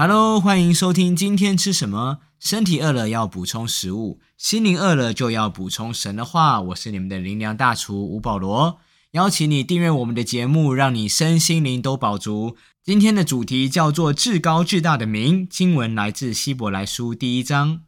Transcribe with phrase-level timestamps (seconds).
[0.00, 2.20] Hello，欢迎收听今天吃什么？
[2.38, 6.60] 身体饿了要补充食物，心灵饿了就要补充神的话。
[6.60, 8.78] 我是你们的灵粮大厨吴保罗，
[9.10, 12.56] 邀请你订阅我们的节目，让你身心灵都饱足。
[12.84, 17.80] 今天的主题叫做至高至大的名，经文来自希伯来书第一章。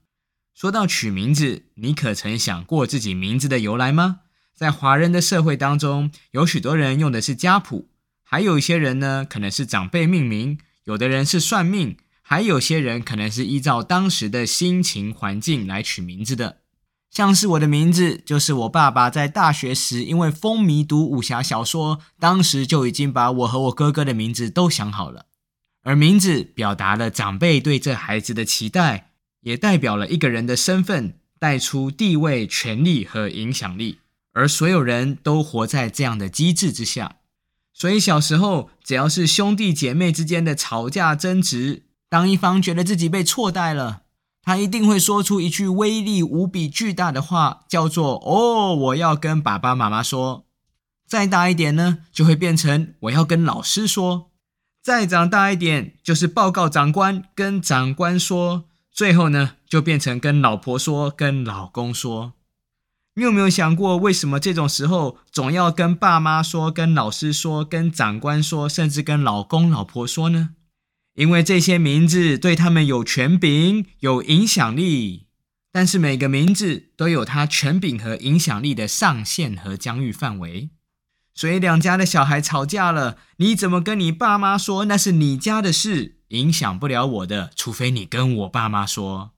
[0.52, 4.22] 说到取名字，你可曾想过自己名字的由来吗？
[4.52, 7.86] 在华人的社会当中，有许多人用的是家谱，
[8.24, 10.58] 还有一些人呢，可能是长辈命名。
[10.84, 16.58] 有的人是算命，还有些人可能是依照当时的心情环境来取名字的。
[17.10, 25.26] 像是我的名字，就是我爸爸在大学时因为风靡读武侠小说，当时就已经把我和我哥哥的名字都想好了。
[25.82, 33.98] 而名字表达了长辈对这孩子的期待，也代表了一个人的身份，带出地位、权力和影响力。
[34.32, 37.16] 而所有人都活在这样的机制之下。
[37.80, 44.02] 所以小时候，只要是兄弟姐妹之间的吵架争执，当一方觉得自己被错待了，
[44.42, 50.44] 他一定会说出一句威力无比巨大的话，叫做“哦，我要跟爸爸妈妈说”。
[51.08, 54.30] 再大一点呢，就会变成“我要跟老师说”。
[54.84, 58.64] 再长大一点，就是报告长官，跟长官说。
[58.92, 62.34] 最后呢，就变成跟老婆说，跟老公说。
[63.14, 70.50] 你有没有想过，为什么这种时候总要跟爸妈说、跟老师说、跟长官说，甚至跟老公、老婆说呢？
[71.14, 75.26] 因为这些名字对他们有权柄、有影响力。
[75.72, 80.70] 但是每个名字都有它权柄和影响力的上限和疆域范围。
[81.34, 84.84] 所以两家的小孩吵架了，你怎么跟你爸妈说？
[84.86, 89.32] 那是你家的事，影响不了我的，除非你跟我爸妈说。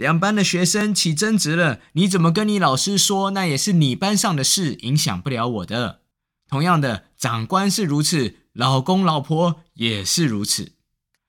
[0.00, 3.32] 两班的学生起争执了，你怎么跟你老师说？
[3.32, 6.00] 那也是你班上的事，影响不了我的。
[6.48, 10.72] 同样的，长官是如此，老公老婆也是如此。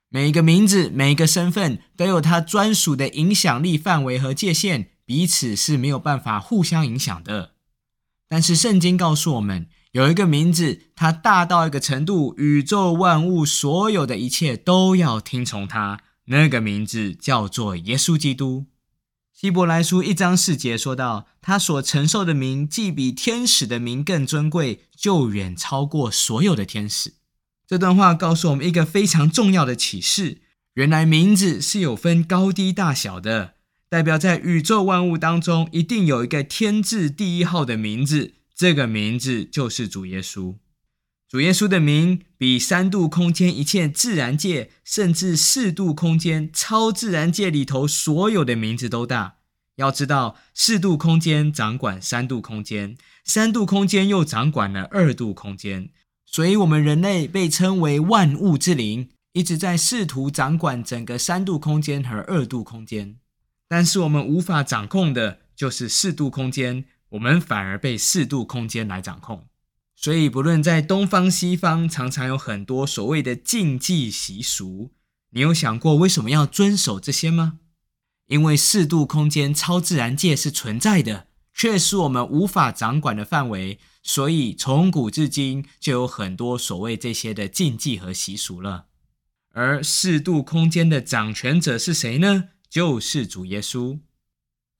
[0.07, 7.51] 每一个名字，每一个身份，都有他专属的影响力范围和界限，彼此是没有办法互相影响的。
[8.29, 15.99] 但是圣经告诉我们，有一个名字，它大到一个程度，宇宙万物所有的一切都要听从它。
[16.25, 18.67] 那个名字叫做耶稣基督。
[19.33, 27.15] 希伯来书一章四节说到，他所承受的名，既比天使的名更尊贵，就远超过所有的天使。
[27.65, 30.41] 这段话告诉我们一个非常重要的启示：
[30.75, 33.55] 原来名字是有分高低大小的，
[33.89, 40.57] 代表在宇宙万物当中，一定有一个天字第一号的名字，这个名字就是主耶稣。
[41.31, 49.35] 主耶稣的名比三度空间一切自然界，甚至四度空间超自然界里头所有的名字都大。
[49.77, 55.91] 要知道，四度空间掌管三度空间，三度空间又掌管了二度空间，
[56.25, 63.15] 所以，我们人类被称为万物之灵，一直在试图掌管整个三度空间和二度空间。
[63.69, 69.47] 但是，我们无法掌控的就是四度空间，我们反而被四度空间来掌控。
[70.03, 74.89] 所以，不论在东方西方，常常有很多所谓的禁忌习俗。
[75.29, 77.59] 你有想过为什么要遵守这些吗？
[78.25, 83.77] 因为四度空间超自然界是存在的，却是我们无法掌管的范围。
[84.01, 88.87] 所以，从古至今就有很多所谓这些的禁忌和习俗了。
[89.53, 92.45] 而四度空间的掌权者是谁呢？
[92.67, 93.99] 就是主耶稣。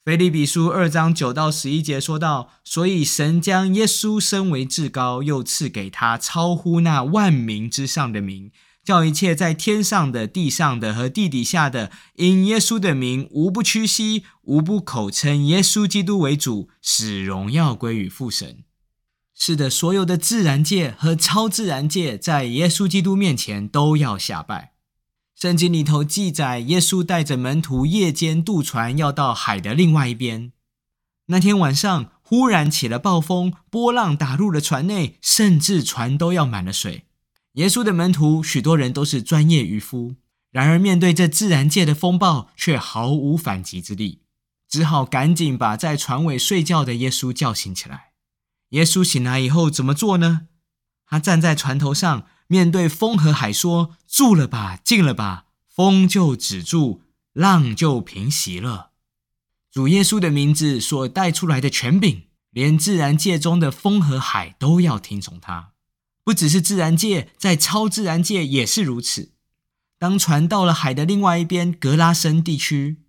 [0.04, 8.52] 腓立比书二章九到十一节说到，所以神将耶稣升为至高，又赐给他超乎那万名之上的名，
[8.84, 18.64] 叫一切在天上的、地上的和地底下的，因耶稣的名，无不屈膝，无不口称耶稣基督为主，使荣耀归于父神。
[19.36, 24.71] 是的，所有的自然界和超自然界，在耶稣基督面前都要下拜。
[25.42, 30.52] 圣经里头记载，耶稣带着门徒夜间渡船，要到海的另外一边。
[31.30, 37.06] 那天晚上，忽然起了暴风，波浪打入了船内，甚至船都要满了水。
[37.54, 40.14] 耶稣的门徒许多人都是专业渔夫，
[40.52, 44.22] 然而面对这自然界的风暴，却毫无反击之力，
[44.70, 48.12] 只好赶紧把在船尾睡觉的耶稣叫醒起来。
[48.70, 50.42] 耶稣醒来以后怎么做呢？
[51.12, 52.26] 他站在船头上。
[52.48, 58.92] 面对风和海说：“住了吧，静了吧。”风就止住，浪就平息了。
[59.72, 65.72] 主耶稣的名字所带出来的权柄，连自然界中的风和海都要听从他。
[66.26, 69.32] 不只是自然界，在超自然界也是如此。
[69.98, 73.04] 当船到了海的另外一边，格拉森地区，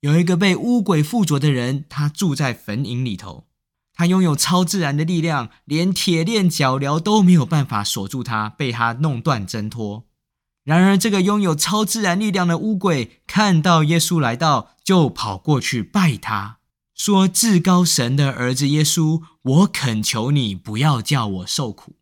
[0.00, 3.48] 有一个被巫鬼附着的人，他住在坟茔里头。
[3.94, 10.06] 他拥有超自然的力量，连铁链脚镣都没有办法锁住他，被他弄断挣脱。
[10.64, 16.58] 然而，这个拥有超自然力量的乌鬼看到耶稣来到，就跑过去拜他，
[16.94, 21.96] 说：“至高神的儿子耶稣，我恳求你不要叫我受苦。”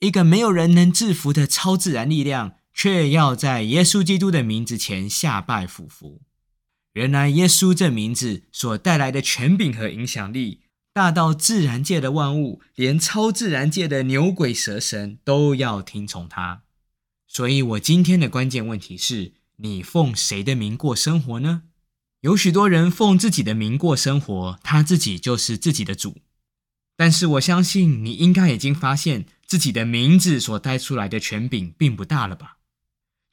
[0.00, 6.22] 一个没有人能制服的超自然力量，却要在耶稣基督的名字前下拜俯伏。
[6.92, 10.60] 原来，耶稣这名字所带来的权柄和影响力，
[10.94, 16.62] 大到自然界的万物，连超自然界的牛鬼蛇神都要听从他。
[17.26, 21.62] 所以，我今天的关键问题是：你奉谁的名过生活呢？
[22.20, 26.18] 有许多人奉自己的名过生活，他自己就是自己的主。
[26.96, 32.58] 但是，我相信你应该已经发现自己的名字所带出来的权柄并不大了吧？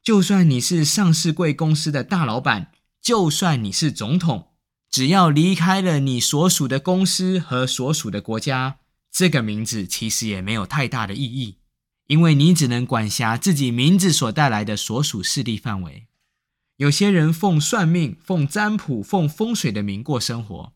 [0.01, 4.47] 就算你是上市贵公司的大老板，就算你是总统，
[4.91, 8.79] 只要离开了你所属的公司和所属的国家，
[9.09, 11.59] 这个名字其实也没有太大的意义。
[12.07, 16.07] 因为你只能管辖自己名字所带来的所属势力范围。
[16.75, 20.73] 有些人奉算命、奉占卜、奉风水的名过生活，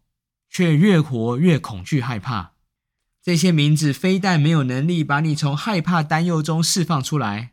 [0.49, 2.53] 却越活越恐惧害怕。
[3.21, 7.51] 这些名字非但没有能力把你从害怕、担忧中释放出来，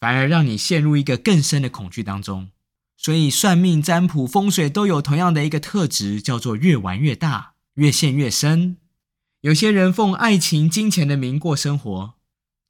[0.00, 2.50] 反而让你陷入一个更深的恐惧当中。
[2.96, 8.76] 所以，算命、占卜、风水都有同样的一个特质，叫做越玩越大，越陷越深。
[9.40, 12.14] 有些人奉爱情、金钱的名过生活。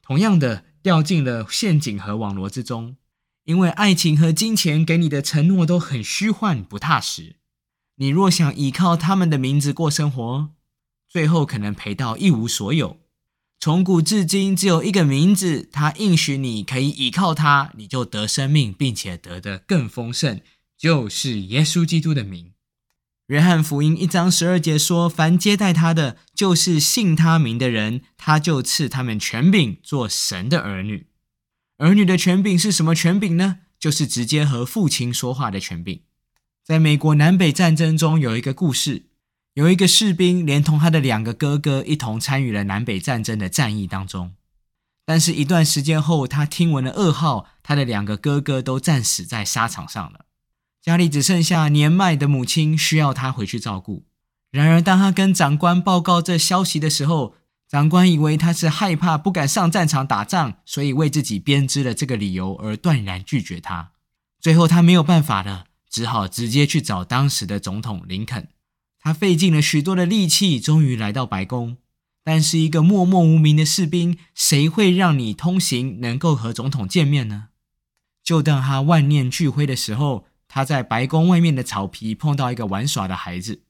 [0.00, 2.96] 同样的，掉进了陷阱和网罗之中，
[3.44, 7.36] 因为爱情和金钱给你的承诺都很虚幻不踏实。
[7.96, 10.48] 你若想依靠他们的名字过生活，
[11.06, 13.01] 最后可能赔到一无所有。
[13.62, 20.41] 从古至今，只有一个名字，他应许你可以依靠他，你就得生命，并且得的更丰盛，
[20.76, 22.55] 就是耶稣基督的名。
[23.29, 31.06] 约翰福音一章十二节说：“凡接待他的，就是信他名的人，他就赐他们权柄，做神的儿女。
[31.79, 33.59] 儿女的权柄是什么权柄呢？
[33.79, 36.00] 就是直接和父亲说话的权柄。
[36.64, 39.05] 在美国南北战争中，有一个故事，
[39.54, 44.32] 有一个士兵连同他的两个哥哥一同参与了南北战争的战役当中。
[45.04, 50.26] 但是，一段时间后，他听闻了噩耗，他的两个哥哥都战死在沙场上了。”
[50.81, 54.06] 家里只剩下年迈的母亲需要他回去照顾。
[54.50, 57.34] 然而，当他跟长官报告这消息的时候，
[57.69, 63.90] 长官以为他是害怕不敢上战场打仗，所以为自己编织了这个理由而断然拒绝他。
[64.40, 68.49] 最后，他没有办法了，只好直接去找当时的总统林肯。
[69.02, 71.76] 他费尽了许多的力气，终于来到白宫。
[72.25, 77.49] 但是，一个默默无名的士兵，谁会让你通行，能够和总统见面呢？
[78.25, 80.25] 就当他万念俱灰的时候。
[80.54, 83.62] 他在白宫外面的草皮碰到一个玩耍的孩子，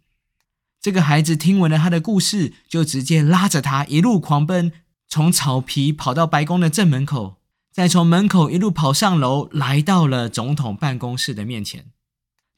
[0.80, 4.72] 这个孩子听闻了他的故事，就直接拉着他一路狂奔，
[5.06, 7.36] 从草皮跑到白宫的正门口，
[7.70, 11.91] 再从门口一路跑上楼，来到了总统办公室的面前。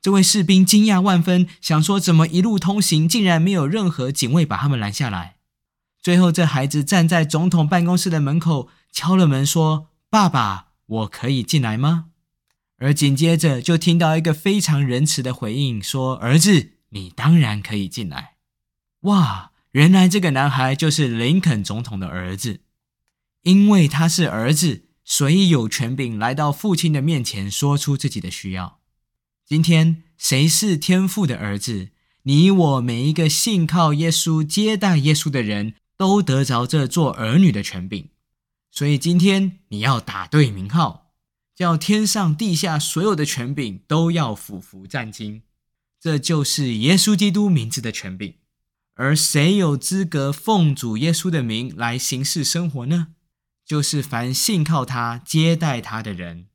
[0.04, 5.36] 这位士兵惊讶万分，想说怎么一路通行竟然没有任何警卫把他们拦下来。
[6.02, 12.08] 最后，这孩子站在总统办公室的门口，敲了门，说：“爸爸，我可以进来吗？”
[12.76, 18.34] 而紧接着就听到一个非常仁慈的回应，说：“儿子，你当然可以进来。”
[19.08, 22.60] 哇，原来这个男孩就是林肯总统的儿子，
[23.44, 28.80] 因为他是儿子，所以有权柄来到父亲的面前，说出自己的需要。
[29.46, 31.90] 今天谁是天父的儿子？
[32.22, 38.08] 你我每一个信靠耶稣、接待耶稣的人都得着这做儿女的权柄。
[38.70, 41.02] 所以今天你要打对名号。
[41.54, 45.42] 叫天上地下所有的权柄都要俯伏战惊，
[46.00, 48.34] 这就是耶稣基督名字的权柄。
[48.94, 53.08] 而谁有资格奉主耶稣的名来行事生活呢？
[53.64, 56.46] 就是凡信靠他、接待他的人。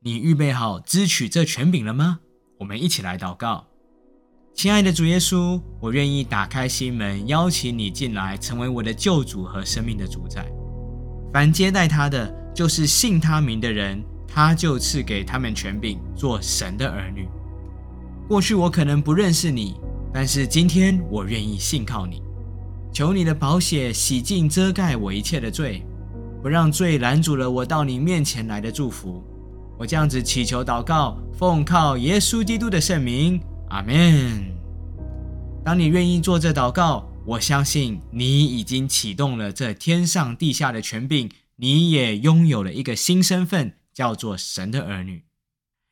[0.00, 2.20] 你预备好支取这权柄了吗？
[2.62, 3.66] 我们一起来祷告，
[4.54, 10.46] 亲爱的主耶稣，我愿意打开心门，邀请你进来，成为我的救主和生命的主宰。
[11.32, 14.00] 凡接待他的，就是信他名的人。
[14.28, 17.28] 他就赐给他们权柄，做神的儿女。
[18.28, 19.74] 过去我可能不认识你，
[20.14, 22.22] 但是今天我愿意信靠你。
[22.92, 25.84] 求你的宝血洗净、遮盖我一切的罪，
[26.40, 29.20] 不让罪拦阻了我到你面前来的祝福。
[29.78, 34.54] 我这样子祈求祷告，奉靠耶稣基督的圣名，阿门。
[35.64, 43.74] 当你愿意做这祷告，我相信你已经启动了这天上地下的权柄，你也拥有了一个新身份。
[43.94, 45.24] 叫做神的儿女，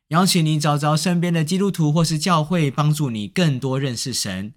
[0.08, 4.54] 邀请你找找身边的基督徒或是教会，帮助你更多认识神，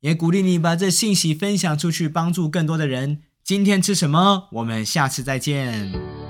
[0.00, 3.22] 也鼓励你把这信息分享出去，帮助更多的人。
[3.42, 4.48] 今天吃什么？
[4.52, 6.21] 我们下次再见。